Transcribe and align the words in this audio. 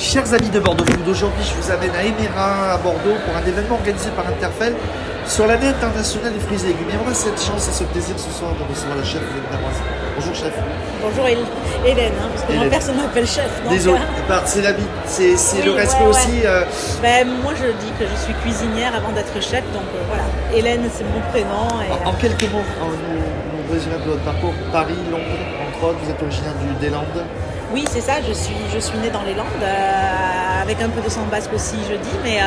Chers 0.00 0.32
amis 0.32 0.48
de 0.48 0.58
Bordeaux 0.60 0.84
Food, 0.86 1.06
aujourd'hui 1.06 1.44
je 1.44 1.54
vous 1.60 1.70
amène 1.70 1.90
à 1.94 2.02
Émérin, 2.02 2.72
à 2.72 2.78
Bordeaux, 2.78 3.20
pour 3.26 3.36
un 3.36 3.46
événement 3.46 3.74
organisé 3.74 4.08
par 4.16 4.26
Interfell 4.26 4.74
sur 5.26 5.46
l'année 5.46 5.68
internationale 5.68 6.32
des 6.32 6.40
fruits 6.40 6.56
et 6.64 6.68
légumes. 6.68 6.88
Et 6.90 6.96
on 7.06 7.10
a 7.10 7.12
cette 7.14 7.38
chance 7.38 7.68
et 7.68 7.72
ce 7.72 7.84
plaisir 7.84 8.14
ce 8.18 8.30
soir 8.32 8.52
de 8.56 8.64
recevoir 8.64 8.96
la 8.96 9.04
chef 9.04 9.20
Hélène 9.20 9.44
Damoise. 9.52 9.76
Bonjour 10.16 10.34
chef. 10.34 10.54
Bonjour 11.02 11.26
Hélène, 11.28 12.12
hein, 12.16 12.28
parce 12.32 12.42
que 12.46 12.52
moi 12.52 12.56
Hélène. 12.64 12.70
personne 12.70 12.96
ne 12.96 13.02
m'appelle 13.02 13.26
chef. 13.26 13.50
Désolé, 13.68 13.98
euh, 14.00 14.22
Bah, 14.28 14.42
c'est 14.46 14.62
la 14.62 14.72
vie, 14.72 14.88
c'est 15.04 15.34
Oui, 15.36 15.62
le 15.66 15.72
respect 15.72 15.98
ouais, 16.00 16.04
ouais. 16.04 16.10
aussi. 16.10 16.40
euh, 16.46 16.64
ben, 17.02 17.28
moi 17.42 17.52
je 17.60 17.66
dis 17.84 17.92
que 17.98 18.04
je 18.08 18.16
suis 18.24 18.34
cuisinière 18.40 18.94
avant 18.96 19.12
d'être 19.12 19.34
chef, 19.42 19.64
donc 19.76 19.84
euh, 19.94 20.00
voilà. 20.08 20.24
Hélène 20.56 20.88
c'est 20.92 21.04
mon 21.04 21.20
prénom. 21.30 21.68
Et, 21.84 21.92
en, 22.06 22.10
en 22.10 22.12
quelques 22.14 22.48
mots, 22.50 22.64
nous, 22.80 23.20
nous 23.68 23.72
résumé 23.72 23.96
un 23.96 24.00
peu 24.00 24.10
votre 24.16 24.24
parcours. 24.24 24.54
Paris, 24.72 24.96
Londres, 25.12 25.24
entre 25.68 25.88
autres, 25.92 25.98
vous 26.02 26.10
êtes 26.10 26.22
originaire 26.22 26.54
du, 26.56 26.72
des 26.80 26.90
Landes. 26.90 27.24
Oui 27.72 27.84
c'est 27.88 28.00
ça, 28.00 28.14
je 28.26 28.32
suis, 28.32 28.54
je 28.74 28.80
suis 28.80 28.98
née 28.98 29.10
dans 29.10 29.22
les 29.22 29.34
Landes, 29.34 29.46
euh, 29.62 30.62
avec 30.62 30.82
un 30.82 30.88
peu 30.88 31.00
de 31.00 31.08
sang 31.08 31.20
basque 31.30 31.52
aussi 31.54 31.76
je 31.88 31.94
dis, 31.94 32.16
mais, 32.24 32.38
euh, 32.40 32.46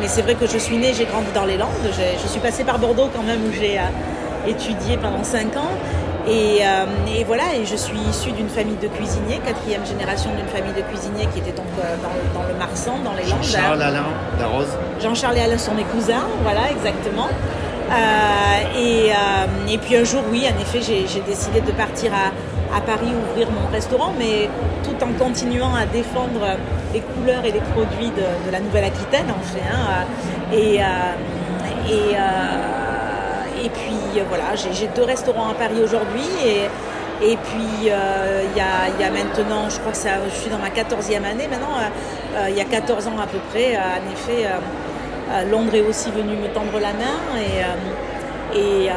mais 0.00 0.08
c'est 0.08 0.20
vrai 0.20 0.34
que 0.34 0.46
je 0.46 0.58
suis 0.58 0.76
née, 0.76 0.92
j'ai 0.92 1.06
grandi 1.06 1.28
dans 1.34 1.46
les 1.46 1.56
Landes. 1.56 1.70
Je 1.84 2.28
suis 2.28 2.40
passée 2.40 2.64
par 2.64 2.78
Bordeaux 2.78 3.08
quand 3.14 3.22
même 3.22 3.40
où 3.48 3.52
j'ai 3.52 3.78
euh, 3.78 3.82
étudié 4.50 4.98
pendant 4.98 5.24
5 5.24 5.56
ans. 5.56 5.70
Et, 6.30 6.58
et 7.08 7.24
voilà, 7.24 7.54
et 7.58 7.64
je 7.64 7.74
suis 7.74 7.96
issue 7.96 8.32
d'une 8.32 8.50
famille 8.50 8.76
de 8.76 8.88
cuisiniers, 8.88 9.40
quatrième 9.46 9.86
génération 9.86 10.28
d'une 10.36 10.48
famille 10.48 10.74
de 10.74 10.82
cuisiniers 10.82 11.26
qui 11.32 11.38
était 11.38 11.52
donc 11.56 11.64
dans, 12.02 12.38
dans 12.38 12.46
le 12.46 12.52
Marsan, 12.52 12.98
dans 13.02 13.14
les 13.14 13.22
Landes. 13.30 13.42
Charles, 13.42 13.80
Alain, 13.80 14.04
Darroze. 14.38 14.68
Jean-Charles 15.00 15.38
et 15.38 15.40
Alain 15.40 15.56
sont 15.56 15.72
mes 15.72 15.84
cousins, 15.84 16.26
voilà, 16.42 16.70
exactement. 16.70 17.28
Et, 18.76 19.10
et 19.72 19.78
puis 19.78 19.96
un 19.96 20.04
jour, 20.04 20.20
oui, 20.30 20.44
en 20.54 20.60
effet, 20.60 20.82
j'ai 20.82 21.20
décidé 21.22 21.62
de 21.62 21.72
partir 21.72 22.12
à, 22.12 22.30
à 22.74 22.80
Paris 22.80 23.12
ouvrir 23.30 23.48
mon 23.50 23.66
restaurant, 23.72 24.12
mais 24.18 24.48
tout 24.84 24.96
en 25.04 25.12
continuant 25.24 25.74
à 25.74 25.86
défendre 25.86 26.40
les 26.92 27.00
couleurs 27.00 27.44
et 27.44 27.52
les 27.52 27.60
produits 27.60 28.10
de, 28.10 28.50
la 28.52 28.60
Nouvelle-Aquitaine, 28.60 29.26
en 29.30 29.42
fait. 29.42 29.62
hein. 29.72 30.04
Et, 30.52 30.80
euh, 30.80 30.84
et, 31.88 32.14
euh, 32.16 33.64
et 33.64 33.68
puis 33.70 34.20
euh, 34.20 34.24
voilà, 34.28 34.54
j'ai 34.54 34.86
deux 34.88 35.02
restaurants 35.04 35.50
à 35.50 35.54
Paris 35.54 35.80
aujourd'hui 35.82 36.22
et, 37.22 37.36
puis 37.36 37.90
euh, 37.90 38.42
il 38.50 38.56
y, 38.56 38.60
a, 39.04 39.10
maintenant, 39.10 39.68
je 39.68 39.78
crois 39.80 39.92
que 39.92 39.98
ça, 39.98 40.10
je 40.28 40.34
suis 40.40 40.50
dans 40.50 40.58
ma 40.58 40.68
14e 40.70 41.24
année 41.24 41.48
maintenant, 41.48 41.76
euh, 41.78 41.88
euh, 42.38 42.50
il 42.50 42.56
y 42.56 42.60
a 42.60 42.64
14 42.64 43.08
ans 43.08 43.18
à 43.20 43.26
peu 43.26 43.38
près, 43.50 43.74
euh, 43.74 43.78
en 43.80 44.12
effet, 44.12 44.46
euh, 44.46 44.58
euh, 45.32 45.50
Londres 45.50 45.74
est 45.74 45.82
aussi 45.82 46.10
venu 46.10 46.36
me 46.36 46.48
tendre 46.48 46.78
la 46.80 46.92
main 46.92 47.18
et, 47.36 47.62
euh, 47.64 48.84
et, 48.84 48.88
euh, 48.90 48.92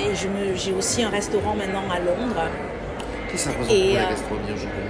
et 0.00 0.04
je 0.04 0.05
me- 0.05 0.05
j'ai 0.54 0.72
aussi 0.72 1.02
un 1.02 1.10
restaurant 1.10 1.54
maintenant 1.54 1.84
à 1.92 1.98
Londres. 1.98 2.42
Qu'est-ce 3.30 3.46
que 3.46 3.50
ça 3.52 3.58
représente 3.58 3.76
Et, 3.76 3.88
pour 3.88 3.96
la 3.96 4.04
euh, 4.06 4.10
gastronomie 4.10 4.52
aujourd'hui 4.54 4.84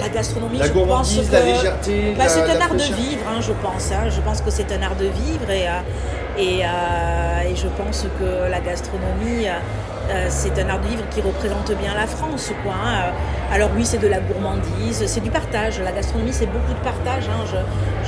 La 0.00 0.08
gastronomie, 0.08 0.58
La 0.58 0.66
je 0.66 0.72
pense 0.72 1.16
que 1.28 1.32
la 1.32 1.40
légèreté, 1.40 2.14
Bah, 2.16 2.24
c'est 2.28 2.42
un 2.42 2.54
la 2.58 2.64
art 2.64 2.74
de 2.74 2.82
vivre, 2.82 3.24
hein, 3.28 3.40
je 3.40 3.52
pense. 3.52 3.92
hein. 3.92 4.08
Je 4.10 4.20
pense 4.20 4.40
que 4.40 4.50
c'est 4.50 4.70
un 4.72 4.82
art 4.82 4.96
de 4.96 5.06
vivre 5.06 5.50
et, 5.50 5.66
euh, 5.68 6.38
et, 6.38 6.64
euh, 6.64 7.50
et 7.50 7.56
je 7.56 7.68
pense 7.68 8.06
que 8.18 8.50
la 8.50 8.60
gastronomie, 8.60 9.46
euh, 9.48 10.26
c'est 10.28 10.56
un 10.62 10.68
art 10.68 10.80
de 10.80 10.88
vivre 10.88 11.04
qui 11.10 11.20
représente 11.20 11.70
bien 11.78 11.94
la 11.94 12.06
France. 12.06 12.52
Quoi, 12.62 12.74
hein. 12.74 13.12
Alors 13.52 13.70
oui, 13.76 13.84
c'est 13.84 13.98
de 13.98 14.08
la 14.08 14.20
gourmandise, 14.20 15.04
c'est 15.06 15.20
du 15.20 15.30
partage. 15.30 15.80
La 15.80 15.92
gastronomie, 15.92 16.32
c'est 16.32 16.46
beaucoup 16.46 16.72
de 16.72 16.84
partage. 16.84 17.24
Je, 17.50 17.56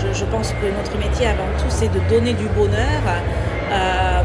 je- 0.07 0.13
je 0.13 0.25
pense 0.27 0.51
que 0.51 0.67
notre 0.67 0.97
métier 0.99 1.27
avant 1.27 1.49
tout, 1.59 1.71
c'est 1.71 1.89
de 1.89 2.01
donner 2.11 2.35
du 2.35 2.47
bonheur 2.49 3.03
euh, 3.71 4.16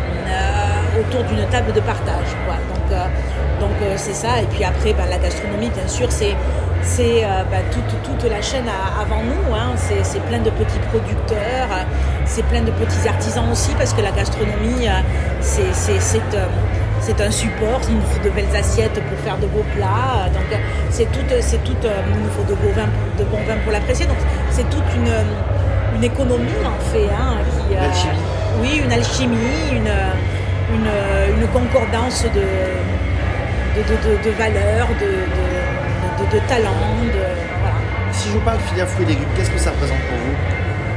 autour 0.99 1.23
d'une 1.23 1.45
table 1.49 1.73
de 1.73 1.79
partage. 1.81 2.31
Quoi. 2.45 2.55
Donc, 2.73 2.91
euh, 2.91 3.05
donc 3.59 3.75
euh, 3.81 3.93
c'est 3.97 4.13
ça. 4.13 4.39
Et 4.41 4.45
puis 4.45 4.63
après, 4.63 4.93
bah, 4.93 5.03
la 5.09 5.17
gastronomie, 5.17 5.69
bien 5.69 5.87
sûr, 5.87 6.11
c'est 6.11 6.35
c'est 6.83 7.23
euh, 7.23 7.43
bah, 7.51 7.57
toute, 7.71 8.01
toute 8.03 8.29
la 8.29 8.41
chaîne 8.41 8.65
avant 8.99 9.21
nous. 9.23 9.53
hein. 9.55 9.73
C'est 9.77 10.21
plein 10.23 10.39
de 10.39 10.49
petits 10.49 10.79
producteurs, 10.91 11.69
c'est 12.25 12.43
plein 12.45 12.61
de 12.61 12.71
petits 12.71 13.07
artisans 13.07 13.45
aussi, 13.51 13.71
parce 13.77 13.93
que 13.93 14.01
la 14.01 14.11
gastronomie, 14.11 14.87
c'est 15.41 17.21
un 17.21 17.31
support. 17.31 17.81
Il 17.87 17.95
nous 17.95 18.01
faut 18.01 18.23
de 18.23 18.29
belles 18.31 18.55
assiettes 18.55 18.99
pour 19.09 19.17
faire 19.19 19.37
de 19.37 19.45
beaux 19.47 19.65
plats. 19.75 20.27
Donc 20.33 20.59
c'est 20.89 21.05
tout, 21.11 21.21
tout. 21.29 21.35
il 21.35 22.19
nous 22.23 22.29
faut 22.31 22.43
de 22.49 22.55
beaux 22.55 22.73
vins, 22.75 22.89
de 23.19 23.23
bons 23.25 23.43
vins 23.47 23.57
pour 23.63 23.71
l'apprécier. 23.71 24.07
Donc 24.07 24.17
c'est 24.49 24.67
toute 24.69 24.83
une, 24.95 25.11
une 25.95 26.03
économie 26.03 26.63
en 26.65 26.79
fait, 26.91 27.07
hein, 27.09 27.37
qui, 27.67 27.75
euh, 27.75 28.61
oui, 28.61 28.81
une 28.83 28.91
alchimie, 28.91 29.69
une, 29.71 29.89
une, 30.75 31.41
une 31.41 31.47
concordance 31.49 32.23
de, 32.23 32.29
de, 33.75 33.81
de, 33.81 34.23
de- 34.23 34.35
valeurs, 34.37 34.87
de, 34.99 35.11
talents. 36.47 36.69
Voilà. 37.61 37.75
Si 38.13 38.29
je 38.29 38.33
vous 38.33 38.39
parle 38.41 38.59
filière 38.59 38.87
fruits 38.87 39.05
et 39.05 39.09
légumes, 39.09 39.27
qu'est-ce 39.35 39.51
que 39.51 39.59
ça 39.59 39.71
représente 39.71 39.97
pour 40.09 40.17
vous? 40.17 40.35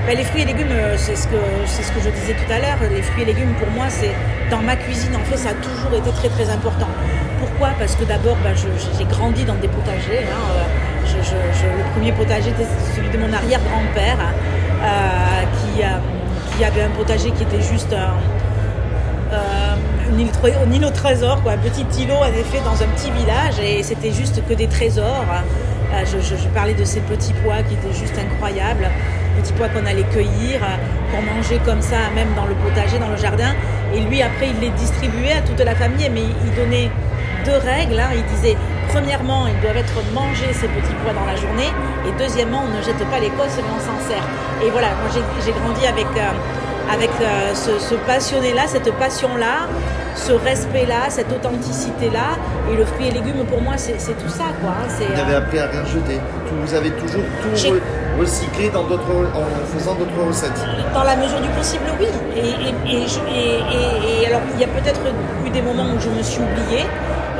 Ben, 0.06 0.16
les 0.18 0.24
fruits 0.24 0.42
et 0.42 0.44
légumes, 0.44 0.68
euh, 0.70 0.94
c'est 0.98 1.16
ce, 1.16 1.26
que, 1.28 1.36
c'est 1.66 1.82
ce 1.82 1.90
que 1.92 2.00
je 2.00 2.10
disais 2.10 2.34
tout 2.34 2.52
à 2.52 2.58
l'heure. 2.58 2.78
Les 2.90 3.02
fruits 3.02 3.22
et 3.22 3.26
légumes, 3.26 3.54
pour 3.54 3.70
moi, 3.70 3.86
c'est 3.88 4.12
dans 4.50 4.58
ma 4.60 4.76
cuisine, 4.76 5.14
en 5.16 5.24
fait, 5.24 5.36
ça 5.38 5.50
a 5.50 5.54
toujours 5.54 5.92
été 5.96 6.10
très 6.10 6.28
très 6.28 6.50
important. 6.50 6.88
Pourquoi? 7.40 7.70
Parce 7.78 7.94
que 7.96 8.04
d'abord, 8.04 8.36
ben, 8.44 8.52
j'ai 8.54 9.04
grandi 9.06 9.44
dans 9.44 9.54
des 9.54 9.68
potagers. 9.68 10.24
hein, 10.28 10.44
euh, 10.52 10.62
je- 11.06 11.22
je- 11.22 11.58
je- 11.58 11.66
le 11.78 11.84
premier 11.94 12.12
potager 12.12 12.50
était 12.50 12.66
celui 12.94 13.08
de 13.08 13.18
mon 13.18 13.32
arrière-grand-père, 13.32 14.18
euh, 14.20 15.44
qui, 15.58 15.82
euh, 15.82 15.86
qui 16.56 16.64
avait 16.64 16.82
un 16.82 16.90
potager 16.90 17.30
qui 17.30 17.42
était 17.42 17.62
juste 17.62 17.92
un, 17.92 17.96
euh, 17.96 18.43
tre- 20.32 20.52
une 20.66 20.74
île 20.74 20.90
trésor, 20.92 21.42
quoi, 21.42 21.52
un 21.52 21.58
petit 21.58 21.86
îlot 22.02 22.14
en 22.16 22.26
effet 22.26 22.60
dans 22.64 22.80
un 22.82 22.88
petit 22.94 23.10
village 23.10 23.58
et 23.60 23.82
c'était 23.82 24.12
juste 24.12 24.42
que 24.48 24.54
des 24.54 24.66
trésors. 24.68 25.24
Euh, 25.92 26.04
je, 26.04 26.48
parlais 26.48 26.74
de 26.74 26.84
ces 26.84 27.00
petits 27.00 27.34
pois 27.44 27.62
qui 27.68 27.74
étaient 27.74 27.96
juste 27.96 28.18
incroyables, 28.18 28.88
petits 29.40 29.52
pois 29.52 29.68
qu'on 29.68 29.86
allait 29.86 30.02
cueillir, 30.04 30.58
euh, 30.62 30.76
qu'on 31.12 31.22
mangeait 31.22 31.60
comme 31.64 31.80
ça, 31.82 32.10
même 32.14 32.28
dans 32.34 32.46
le 32.46 32.54
potager, 32.54 32.98
dans 32.98 33.08
le 33.10 33.16
jardin. 33.16 33.54
Et 33.94 34.00
lui, 34.00 34.20
après, 34.22 34.48
il 34.48 34.58
les 34.60 34.70
distribuait 34.70 35.32
à 35.38 35.42
toute 35.42 35.60
la 35.60 35.74
famille, 35.76 36.10
mais 36.12 36.22
il 36.44 36.50
donnait 36.56 36.90
deux 37.44 37.58
règles. 37.62 38.00
hein. 38.00 38.10
Il 38.16 38.24
disait, 38.34 38.56
premièrement, 38.88 39.46
ils 39.46 39.60
doivent 39.62 39.76
être 39.76 39.94
mangés, 40.12 40.50
ces 40.52 40.66
petits 40.66 40.96
pois, 41.04 41.12
dans 41.12 41.26
la 41.30 41.36
journée. 41.36 41.70
Et 42.08 42.12
deuxièmement, 42.18 42.64
on 42.66 42.76
ne 42.76 42.82
jette 42.82 42.98
pas 43.10 43.20
l'écosse, 43.20 43.54
mais 43.58 43.70
on 43.70 43.78
s'en 43.78 43.98
sert. 44.08 44.24
Et 44.66 44.70
voilà, 44.70 44.88
j'ai 45.44 45.52
grandi 45.52 45.86
avec, 45.86 46.10
euh, 46.16 46.34
avec 46.92 47.10
euh, 47.20 47.54
ce, 47.54 47.78
ce 47.78 47.94
passionné-là, 47.94 48.62
cette 48.66 48.92
passion-là, 48.94 49.66
ce 50.14 50.32
respect-là, 50.32 51.08
cette 51.08 51.30
authenticité-là. 51.32 52.36
Et 52.72 52.76
le 52.76 52.84
fruit 52.84 53.08
et 53.08 53.10
légumes, 53.10 53.44
pour 53.48 53.60
moi, 53.62 53.74
c'est 53.76 53.94
tout 53.94 54.28
ça, 54.28 54.44
quoi. 54.60 54.70
hein. 54.70 54.86
Vous 54.88 55.04
euh, 55.20 55.22
avez 55.26 55.34
appris 55.36 55.58
à 55.58 55.66
rien 55.66 55.84
jeter. 55.84 56.20
Vous 56.64 56.74
avez 56.74 56.90
toujours 56.92 57.22
tout 57.42 57.48
re- 57.56 57.80
recyclé 58.20 58.68
dans 58.70 58.84
d'autres, 58.84 59.10
en 59.34 59.76
faisant 59.76 59.94
d'autres 59.94 60.26
recettes. 60.28 60.64
Dans 60.94 61.02
la 61.02 61.16
mesure 61.16 61.40
du 61.40 61.48
possible, 61.48 61.84
oui. 61.98 62.06
Et, 62.36 62.40
et- 62.40 62.96
et 62.96 63.06
je- 63.08 63.18
et- 63.34 63.60
et- 64.20 64.22
et 64.22 64.26
alors, 64.28 64.40
il 64.54 64.60
y 64.60 64.64
a 64.64 64.68
peut-être 64.68 65.00
eu 65.44 65.50
des 65.50 65.62
moments 65.62 65.86
où 65.94 66.00
je 66.00 66.08
me 66.08 66.22
suis 66.22 66.40
oubliée. 66.40 66.84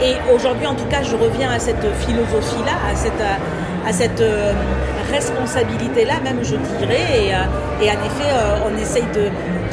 Et 0.02 0.16
aujourd'hui, 0.34 0.66
en 0.66 0.74
tout 0.74 0.86
cas, 0.86 1.02
je 1.02 1.14
reviens 1.14 1.50
à 1.52 1.58
cette 1.60 1.86
philosophie-là, 2.00 2.72
à 2.90 2.96
cette, 2.96 3.22
à 3.88 3.92
cette 3.92 4.20
euh, 4.20 4.52
responsabilité-là, 5.18 6.14
même, 6.22 6.40
je 6.42 6.56
dirais. 6.78 7.06
Et, 7.18 7.34
euh, 7.34 7.94
en 7.96 8.00
effet, 8.08 8.30
euh, 8.32 8.66
on 8.68 8.72
essaye 8.84 9.08
de, 9.18 9.24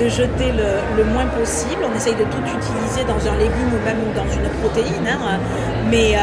de 0.03 0.09
jeter 0.09 0.49
le, 0.61 0.69
le 0.97 1.03
moins 1.13 1.25
possible. 1.39 1.81
On 1.89 1.95
essaye 1.95 2.15
de 2.15 2.27
tout 2.33 2.43
utiliser 2.59 3.03
dans 3.11 3.21
un 3.31 3.35
légume 3.45 3.71
ou 3.77 3.81
même 3.89 4.01
dans 4.15 4.29
une 4.39 4.49
protéine. 4.61 5.07
hein. 5.07 5.39
Mais. 5.91 6.15
euh, 6.15 6.19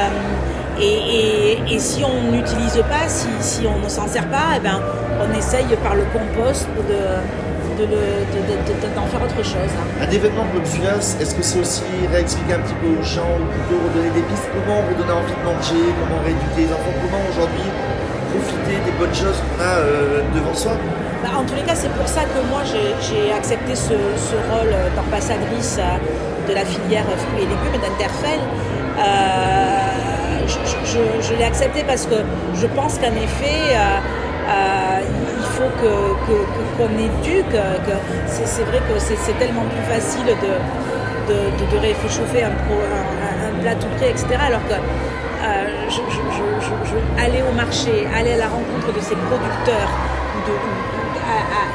et, 0.81 1.59
et- 1.75 1.79
si 1.81 2.05
on 2.05 2.31
n'utilise 2.31 2.79
pas, 2.89 3.09
si, 3.09 3.27
si 3.41 3.67
on 3.67 3.79
ne 3.85 3.89
s'en 3.89 4.07
sert 4.07 4.29
pas, 4.29 4.55
eh 4.57 4.61
ben, 4.61 4.79
on 5.25 5.29
essaye 5.37 5.67
par 5.83 5.95
le 5.97 6.05
compost 6.15 6.69
de- 6.89 7.83
de- 7.83 8.95
d'en 8.95 9.07
faire 9.07 9.23
autre 9.23 9.43
chose. 9.43 9.73
hein. 9.79 10.07
Un 10.07 10.11
événement 10.11 10.47
comme 10.53 10.65
celui-là, 10.65 10.95
est-ce 10.99 11.35
que 11.35 11.43
c'est 11.43 11.59
aussi 11.61 11.83
réexpliquer 12.13 12.55
un 12.55 12.63
petit 12.67 12.75
peu 12.83 12.89
aux 12.99 13.03
gens, 13.03 13.27
ou 13.43 13.47
plutôt 13.55 13.79
redonner 13.91 14.11
des 14.15 14.23
pistes? 14.31 14.49
Comment 14.55 14.83
redonner 14.87 15.15
envie 15.19 15.35
de 15.35 15.45
manger? 15.51 15.83
Comment 15.99 16.21
rééduquer 16.23 16.61
les 16.67 16.73
enfants? 16.75 16.95
Comment 17.03 17.23
aujourd'hui 17.31 17.67
profiter 18.33 18.77
des 18.85 18.93
bonnes 18.99 19.15
choses 19.15 19.39
qu'on 19.43 19.61
a 19.63 19.75
euh, 19.79 20.23
devant 20.35 20.55
soi 20.55 20.73
Bah, 21.23 21.31
en 21.39 21.45
tous 21.45 21.55
les 21.55 21.63
cas, 21.63 21.75
c'est 21.75 21.93
pour 21.93 22.07
ça 22.09 22.23
que 22.23 22.41
moi 22.51 22.63
j'ai 22.65 23.33
accepté 23.33 23.75
ce, 23.75 23.95
rôle 24.51 24.73
d'ambassadrice 24.97 25.79
euh, 25.79 26.49
de 26.49 26.55
la 26.55 26.65
filière 26.65 27.05
fruits 27.05 27.45
et 27.45 27.49
légumes 27.55 27.81
d'Interfell. 27.83 28.41
Euh, 28.99 30.47
je 31.23 31.35
l'ai 31.35 31.45
accepté 31.45 31.85
parce 31.85 32.07
que 32.07 32.17
je 32.55 32.67
pense 32.69 32.99
qu'en 32.99 33.15
effet, 33.27 33.77
il 35.39 35.47
faut 35.57 35.71
que- 35.83 36.15
que- 36.27 36.47
que- 36.55 36.69
qu'on 36.77 36.93
éduque. 36.99 37.51
Que 37.87 37.93
c'est 38.27 38.63
vrai 38.65 38.79
que 38.89 38.99
c'est 38.99 39.39
tellement 39.39 39.65
plus 39.75 39.85
facile 39.95 40.27
de, 40.27 41.35
de, 41.35 41.79
réchauffer 41.81 42.45
un, 42.45 42.49
un- 42.51 43.61
plat 43.63 43.75
tout 43.75 43.89
prêt, 43.99 44.11
etc. 44.11 44.27
Alors 44.47 44.65
que 44.69 44.75
je, 45.89 46.01
je- 46.15 46.91
je- 46.91 47.23
aller 47.25 47.43
au 47.43 47.53
marché, 47.55 48.07
aller 48.17 48.33
à 48.35 48.37
la 48.39 48.49
rencontre 48.49 48.93
de 48.95 49.01
ces 49.01 49.17
producteurs, 49.17 49.91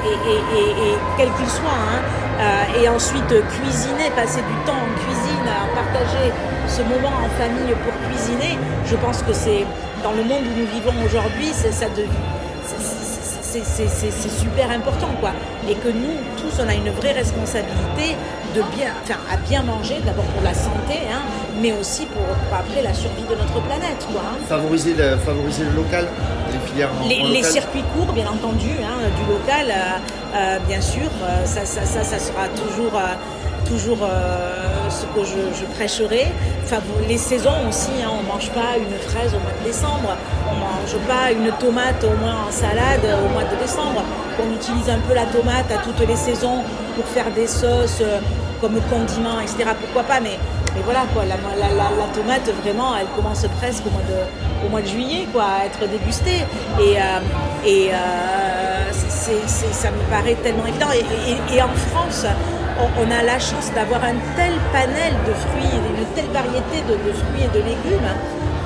et, 0.06 0.18
et- 0.32 0.60
et- 0.60 0.72
et 0.90 0.94
quel 1.18 1.30
qu'il 1.34 1.48
soit, 1.50 1.70
hein, 1.72 2.02
euh, 2.40 2.82
et 2.84 2.90
ensuite 2.90 3.34
cuisiner, 3.56 4.10
passer 4.16 4.42
du 4.42 4.56
temps 4.66 4.74
en 4.88 4.92
cuisine, 5.04 5.50
partager 5.76 6.32
ce 6.68 6.82
moment 6.82 7.14
en 7.26 7.30
famille 7.42 7.74
pour 7.84 7.94
cuisiner, 8.10 8.58
je 8.86 8.96
pense 8.96 9.22
que 9.24 9.34
c'est 9.34 9.66
dans 10.04 10.12
le 10.12 10.24
monde 10.24 10.44
où 10.44 10.60
nous 10.60 10.68
vivons 10.68 10.94
aujourd'hui, 11.06 11.52
ça 11.54 11.88
devient 11.90 12.28
c'est 13.64 14.30
super 14.30 14.72
important 14.72 15.10
quoi. 15.20 15.32
Et 15.70 15.76
que 15.76 15.90
nous 15.90 16.18
tous 16.38 16.62
on 16.62 16.68
a 16.68 16.74
une 16.74 16.90
vraie 16.92 17.14
responsabilité 17.14 18.16
de 18.56 18.62
bien, 18.76 18.92
enfin, 19.04 19.20
à 19.32 19.38
bien 19.38 19.64
manger, 19.64 19.96
d'abord 20.06 20.26
pour 20.26 20.44
la 20.44 20.54
santé, 20.54 21.00
hein, 21.12 21.22
mais 21.62 21.72
aussi 21.74 22.06
pour, 22.06 22.22
après 22.56 22.82
la 22.82 22.94
survie 22.94 23.24
de 23.24 23.36
notre 23.36 23.62
planète 23.62 24.06
quoi. 24.12 24.22
Hein. 24.22 24.38
Favoriser, 24.48 24.94
le, 24.94 25.18
favoriser 25.18 25.64
le 25.66 25.72
local, 25.72 26.08
les 26.52 26.60
filières. 26.68 26.90
les, 27.08 27.44
circuits 27.44 27.84
courts 27.96 28.14
bien 28.14 28.28
entendu, 28.28 28.70
hein, 28.84 29.10
du 29.18 29.32
local, 29.32 29.68
euh, 29.70 30.36
euh, 30.36 30.60
bien 30.68 30.82
sûr, 30.82 31.10
euh, 31.24 31.46
ça, 31.46 31.66
ça, 31.66 31.86
ça, 31.86 32.04
ça, 32.04 32.20
sera 32.20 32.48
toujours 32.50 33.00
toujours 33.64 34.00
euh, 34.04 34.63
ce 34.94 35.06
que 35.08 35.26
je, 35.26 35.66
prêcherai. 35.76 36.28
Enfin, 36.64 36.78
les 37.08 37.18
saisons 37.18 37.68
aussi, 37.68 37.92
hein, 38.04 38.12
on 38.12 38.24
ne 38.24 38.28
mange 38.28 38.50
pas 38.52 38.78
une 38.78 38.98
fraise 39.10 39.34
au 39.34 39.40
mois 39.40 39.52
de 39.60 39.66
décembre, 39.66 40.16
on 40.50 40.56
ne 40.56 40.60
mange 40.60 41.08
pas 41.08 41.32
une 41.32 41.52
tomate 41.58 42.04
au 42.04 42.16
moins 42.18 42.46
en 42.48 42.52
salade 42.52 43.06
au 43.26 43.30
mois 43.34 43.44
de 43.44 43.56
décembre. 43.62 44.04
On 44.40 44.54
utilise 44.54 44.90
un 44.90 45.00
peu 45.00 45.14
la 45.14 45.26
tomate 45.26 45.72
à 45.72 45.78
toutes 45.78 46.08
les 46.08 46.16
saisons 46.16 46.64
pour 46.96 47.06
faire 47.06 47.30
des 47.32 47.48
sauces 47.48 48.02
euh, 48.02 48.20
comme 48.62 48.80
condiment, 48.90 49.40
etc. 49.42 49.72
Pourquoi 49.80 50.04
pas, 50.04 50.20
mais, 50.22 50.38
voilà, 50.86 51.02
la, 51.28 52.08
tomate, 52.14 52.50
vraiment, 52.64 52.96
elle 52.96 53.08
commence 53.16 53.46
presque 53.60 53.84
au 53.86 54.70
mois 54.70 54.82
de, 54.82 54.88
juillet 54.88 55.28
à 55.40 55.66
être 55.66 55.88
dégustée. 55.88 56.46
Et, 56.80 56.98
euh, 56.98 57.20
et 57.66 57.92
ça 59.48 59.92
me 59.92 60.10
paraît 60.10 60.36
tellement 60.36 60.66
évident. 60.66 60.88
et 61.54 61.62
en 61.62 61.70
France, 61.92 62.26
on, 62.80 63.12
a 63.12 63.24
la 63.24 63.40
chance 63.40 63.72
d'avoir 63.74 64.04
un 64.04 64.16
tel 64.36 64.54
panel 64.72 65.14
de 65.28 65.34
fruits, 65.34 65.74
une 65.74 66.06
telle 66.16 66.32
variété 66.32 66.82
de, 66.88 66.96
fruits 67.14 67.44
et 67.44 67.58
de 67.58 67.64
légumes 67.64 68.10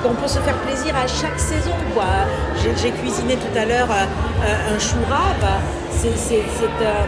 qu'on 0.02 0.14
peut 0.14 0.28
se 0.28 0.38
faire 0.38 0.56
plaisir 0.58 0.94
à 0.96 1.06
chaque 1.06 1.38
saison. 1.38 1.74
J'ai, 2.62 2.90
cuisiné 2.90 3.36
tout 3.36 3.58
à 3.58 3.64
l'heure 3.64 3.88
euh, 3.90 4.74
un 4.74 4.78
chou 4.78 4.98
rave, 5.10 5.50
c'est, 5.90 6.08
euh, 6.08 7.04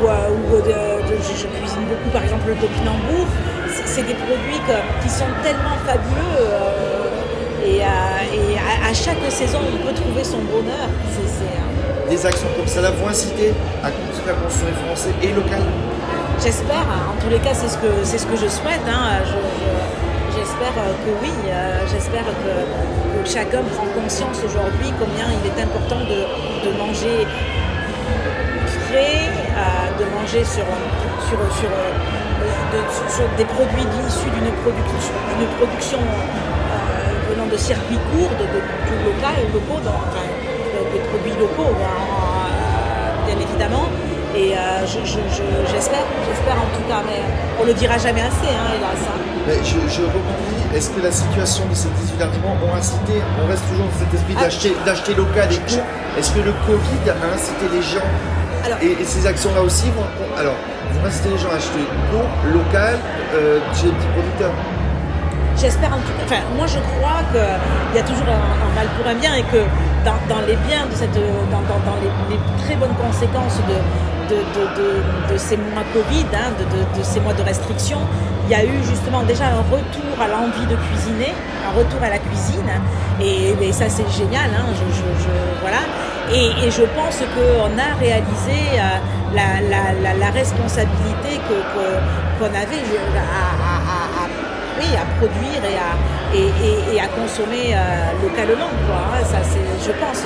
ou, 0.00 0.06
euh, 0.06 1.00
je, 1.08 1.46
cuisine 1.46 1.84
beaucoup 1.88 2.10
par 2.12 2.22
exemple 2.22 2.48
le 2.48 2.54
topinambour. 2.54 3.26
C'est, 3.84 4.06
des 4.06 4.14
produits 4.14 4.60
qui 5.02 5.08
sont 5.08 5.24
tellement 5.42 5.76
fabuleux 5.86 6.48
et, 7.66 7.82
à, 7.82 8.94
chaque 8.94 9.30
saison 9.30 9.58
on 9.72 9.86
peut 9.86 9.94
trouver 9.94 10.22
son 10.22 10.38
bonheur. 10.38 10.88
des 12.08 12.26
actions 12.26 12.48
comme 12.56 12.66
ça 12.66 12.82
vont 12.90 13.08
inciter 13.08 13.54
à 13.82 13.90
continuer 13.90 14.30
à 14.30 14.34
consommer 14.34 14.72
français 14.86 15.14
et 15.22 15.28
local 15.28 15.62
J'espère, 16.42 16.82
en 17.06 17.14
tous 17.22 17.30
les 17.30 17.38
cas, 17.38 17.54
c'est 17.54 17.68
ce 17.68 17.78
que, 17.78 18.02
c'est 18.02 18.18
ce 18.18 18.26
que 18.26 18.34
je 18.34 18.48
souhaite. 18.48 18.82
Hein. 18.90 19.22
j'espère 20.34 20.74
que 20.74 21.10
oui, 21.22 21.30
euh, 21.46 21.86
j'espère 21.86 22.24
que, 22.24 23.24
chacun 23.24 23.62
prend 23.62 23.86
conscience 23.94 24.42
aujourd'hui 24.42 24.90
combien 24.98 25.30
il 25.30 25.46
est 25.46 25.62
important 25.62 26.00
de, 26.02 26.70
manger 26.76 27.28
frais, 28.90 29.30
euh, 29.54 30.02
de 30.02 30.04
manger 30.18 30.42
sur, 30.42 30.66
sur, 31.30 31.38
sur, 31.60 31.70
euh, 31.70 33.36
des 33.38 33.44
produits 33.44 33.86
issus 34.08 34.30
d'une 34.34 34.50
production, 34.66 35.14
production 35.60 35.98
venant 37.30 37.46
de 37.46 37.56
circuits 37.56 38.02
courts, 38.10 38.34
de, 38.34 38.46
local, 39.06 39.38
locaux, 39.54 39.80
des 40.92 40.98
produits 40.98 41.38
locaux, 41.38 41.76
hein, 41.78 43.26
bien 43.26 43.36
évidemment. 43.38 43.86
Et 44.34 44.56
euh, 44.56 44.86
j'espère, 44.86 46.06
j'espère 46.24 46.56
en 46.56 46.70
tout 46.72 46.88
cas, 46.88 47.02
mais 47.04 47.20
on 47.60 47.66
le 47.66 47.74
dira 47.74 47.98
jamais 47.98 48.22
assez, 48.22 48.48
hein, 48.48 48.72
hélas. 48.74 48.96
Hein. 49.04 49.20
Mais 49.46 49.58
je, 49.62 49.76
je 49.92 50.02
rebondis, 50.08 50.64
est-ce 50.74 50.88
que 50.88 51.02
la 51.02 51.12
situation 51.12 51.68
de 51.68 51.74
ces 51.74 51.88
18 51.88 52.22
arguments 52.22 52.56
ont 52.64 52.74
incité, 52.74 53.20
on 53.44 53.46
reste 53.46 53.68
toujours 53.68 53.84
dans 53.84 53.98
cet 53.98 54.14
esprit 54.14 54.34
ah, 54.38 54.48
d'acheter, 54.86 55.14
local 55.14 55.52
et 55.52 55.60
court, 55.68 55.84
est-ce 56.16 56.32
que 56.32 56.40
le 56.40 56.52
Covid 56.64 57.04
a 57.12 57.34
incité 57.34 57.68
les 57.72 57.82
gens? 57.82 58.08
Et, 58.80 59.04
ces 59.04 59.26
actions-là 59.26 59.60
aussi 59.60 59.90
vont, 59.90 60.08
alors, 60.38 60.56
vont 60.92 61.06
inciter 61.06 61.28
les 61.28 61.38
gens 61.38 61.50
à 61.50 61.56
acheter 61.56 61.84
court, 62.08 62.30
local, 62.54 62.96
euh, 63.34 63.58
chez 63.74 63.86
les 63.86 63.92
petits 63.92 64.12
producteurs? 64.16 64.54
J'espère 65.60 65.92
en 65.92 66.00
tout 66.00 66.16
cas, 66.16 66.24
enfin, 66.24 66.42
moi 66.56 66.66
je 66.66 66.80
crois 66.80 67.20
qu'il 67.28 67.96
y 67.96 68.00
a 68.00 68.06
toujours 68.08 68.32
un, 68.32 68.72
mal 68.74 68.88
pour 68.96 69.06
un 69.06 69.14
bien 69.14 69.34
et 69.34 69.42
que 69.42 69.60
dans, 70.04 70.40
les 70.48 70.56
biens 70.64 70.86
de 70.88 70.96
cette, 70.96 71.12
dans, 71.12 71.60
dans 71.60 71.96
les, 72.00 72.40
très 72.64 72.74
bonnes 72.76 72.96
conséquences 72.96 73.60
de, 73.68 73.76
de, 74.32 75.36
ces 75.36 75.56
mois 75.56 75.84
Covid, 75.92 76.26
hein, 76.34 76.52
de, 76.58 77.02
ces 77.02 77.20
mois 77.20 77.34
de 77.34 77.42
restriction, 77.42 77.98
il 78.44 78.50
y 78.50 78.54
a 78.54 78.64
eu 78.64 78.82
justement 78.84 79.22
déjà 79.22 79.46
un 79.46 79.62
retour 79.70 80.20
à 80.20 80.28
l'envie 80.28 80.66
de 80.66 80.76
cuisiner, 80.76 81.32
un 81.66 81.78
retour 81.78 82.02
à 82.02 82.10
la 82.10 82.18
cuisine, 82.18 82.70
et, 83.20 83.72
ça 83.72 83.88
c'est 83.88 84.10
génial, 84.10 84.50
hein, 84.56 84.66
voilà. 85.60 85.82
Et, 86.32 86.70
je 86.70 86.82
pense 86.96 87.18
qu'on 87.34 87.78
a 87.78 87.98
réalisé 87.98 88.58
euh, 88.74 90.14
la, 90.18 90.30
responsabilité 90.30 91.40
qu'on 92.38 92.46
avait 92.46 92.82
à 93.16 93.82
à 94.90 95.04
produire 95.18 95.62
et 95.64 95.78
à, 95.78 95.94
et, 96.34 97.00
à 97.00 97.08
consommer 97.08 97.74
euh, 97.74 98.12
localement. 98.22 98.70
Quoi. 98.86 98.96
Hein. 99.12 99.24
Ça, 99.24 99.38
je 99.42 99.92
pense, 99.92 100.24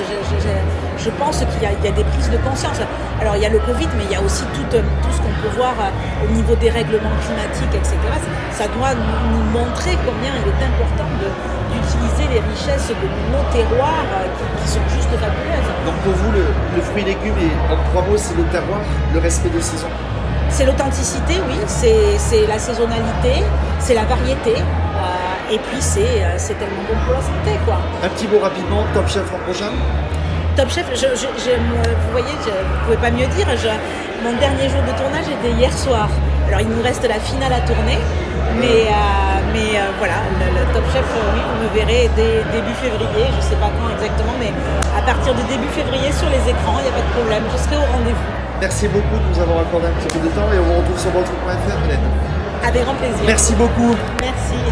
je, 0.97 1.09
pense 1.11 1.37
qu'il 1.37 1.63
y, 1.63 1.87
a 1.87 1.91
des 1.91 2.03
prises 2.03 2.29
de 2.29 2.37
conscience. 2.37 2.79
Alors 3.19 3.35
il 3.35 3.41
y 3.41 3.45
a 3.45 3.49
le 3.49 3.59
Covid, 3.59 3.87
mais 3.97 4.05
il 4.05 4.11
y 4.11 4.15
a 4.15 4.21
aussi 4.21 4.43
tout, 4.53 4.75
euh, 4.75 4.81
tout 5.01 5.11
ce 5.11 5.17
qu'on 5.17 5.35
peut 5.41 5.53
voir 5.57 5.73
euh, 5.79 6.25
au 6.25 6.31
niveau 6.31 6.55
des 6.55 6.69
règlements 6.69 7.15
climatiques, 7.25 7.75
etc. 7.75 7.97
Ça 8.51 8.67
doit 8.67 8.93
nous 8.93 9.43
montrer 9.51 9.97
combien 10.05 10.31
il 10.37 10.47
est 10.47 10.61
important 10.63 11.09
d'utiliser 11.71 12.25
les 12.33 12.41
richesses 12.41 12.89
de 12.89 13.07
nos 13.31 13.43
terroirs 13.51 14.07
qui, 14.61 14.67
sont 14.67 14.85
juste 14.93 15.09
fabuleuses. 15.09 15.71
Donc 15.85 15.95
pour 16.03 16.13
vous, 16.13 16.31
le, 16.31 16.45
le 16.75 16.81
fruit 16.81 17.01
et 17.03 17.05
légumes, 17.05 17.37
et 17.39 17.51
en 17.71 17.77
trois 17.89 18.01
mots, 18.03 18.17
c'est 18.17 18.35
le 18.35 18.43
terroir, 18.45 18.79
le 19.13 19.19
respect 19.19 19.49
des 19.49 19.61
saisons? 19.61 19.89
C'est 20.49 20.65
l'authenticité, 20.65 21.35
oui, 21.47 21.55
c'est 21.67 22.47
la 22.47 22.57
saisonnalité, 22.57 23.43
c'est 23.79 23.93
la 23.93 24.05
variété. 24.05 24.55
Euh, 25.47 25.53
et 25.53 25.59
puis 25.59 25.77
euh, 25.77 26.33
c'est 26.37 26.57
tellement 26.57 26.83
bon 26.87 26.95
pour 27.05 27.13
la 27.13 27.21
santé, 27.21 27.59
quoi. 27.65 27.77
Un 28.03 28.09
petit 28.09 28.27
mot 28.27 28.39
rapidement, 28.39 28.83
Top 28.93 29.07
Chef 29.07 29.33
en 29.33 29.39
prochain 29.39 29.71
Top 30.55 30.69
Chef, 30.69 30.85
je, 30.95 31.05
vous 31.07 32.11
voyez, 32.11 32.33
je 32.43 32.49
ne 32.49 32.83
pouvez 32.85 32.97
pas 32.97 33.11
mieux 33.11 33.27
dire, 33.27 33.45
mon 34.23 34.33
dernier 34.39 34.69
jour 34.69 34.81
de 34.81 34.93
tournage 34.97 35.29
était 35.29 35.53
hier 35.53 35.71
soir. 35.71 36.09
Alors 36.47 36.61
il 36.61 36.69
nous 36.69 36.81
reste 36.81 37.07
la 37.07 37.19
finale 37.19 37.53
à 37.53 37.61
tourner, 37.61 37.99
mais, 38.59 38.89
euh, 38.89 39.53
mais 39.53 39.77
voilà, 39.99 40.25
le, 40.41 40.73
Top 40.73 40.83
Chef, 40.91 41.05
oui, 41.35 41.41
vous 41.45 41.63
me 41.63 41.69
verrez 41.77 42.09
dès 42.15 42.41
début 42.49 42.73
février, 42.81 43.29
je 43.29 43.37
ne 43.37 43.41
sais 43.53 43.59
pas 43.61 43.69
quand 43.69 43.93
exactement, 43.93 44.33
mais 44.39 44.49
à 44.97 45.01
partir 45.05 45.35
de 45.35 45.41
début 45.45 45.69
février 45.69 46.11
sur 46.11 46.29
les 46.29 46.41
écrans, 46.49 46.81
il 46.81 46.89
n'y 46.89 46.93
a 46.93 46.97
pas 46.97 47.05
de 47.05 47.13
problème, 47.21 47.43
je 47.53 47.57
serai 47.61 47.77
au 47.77 47.87
rendez-vous. 47.93 48.27
Merci 48.59 48.87
beaucoup 48.87 49.21
de 49.21 49.25
nous 49.29 49.39
avoir 49.39 49.61
accordé 49.61 49.85
un 49.85 49.95
petit 50.01 50.09
peu 50.17 50.25
de 50.25 50.33
temps 50.33 50.49
et 50.49 50.57
on 50.57 50.63
vous 50.63 50.79
retrouve 50.81 50.97
sur 50.97 51.11
votre.fr, 51.11 51.85
Hélène. 51.85 52.01
Avec 52.65 52.83
grand 52.83 52.95
plaisir. 52.95 53.23
Merci 53.27 53.53
beaucoup. 53.53 53.95
Merci. 54.21 54.67